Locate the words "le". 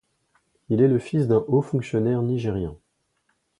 0.87-0.97